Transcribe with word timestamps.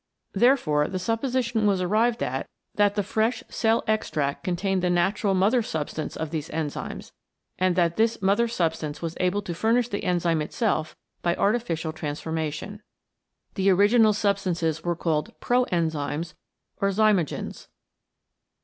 Therefore 0.33 0.87
the 0.87 0.97
supposition 0.97 1.67
was 1.67 1.79
arrived 1.79 2.23
at 2.23 2.49
that 2.73 2.95
the 2.95 3.03
fresh 3.03 3.43
cell 3.49 3.83
extract 3.87 4.43
contained 4.43 4.81
the 4.81 4.89
natural 4.89 5.35
mother 5.35 5.61
substance 5.61 6.15
of 6.15 6.31
these 6.31 6.49
enzymes, 6.49 7.11
and 7.59 7.75
that 7.75 7.97
this 7.97 8.19
mother 8.19 8.47
substance 8.47 9.03
was 9.03 9.15
able 9.19 9.43
to 9.43 9.53
furnish 9.53 9.89
the 9.89 10.03
enzyme 10.03 10.41
itself 10.41 10.97
by 11.21 11.35
artificial 11.35 11.93
transformation. 11.93 12.81
The 13.53 13.69
original 13.69 14.11
sub 14.13 14.39
stances 14.39 14.83
were 14.83 14.95
called 14.95 15.39
Pro 15.39 15.65
Enzymes 15.65 16.33
or 16.77 16.89
Zymogens. 16.89 17.67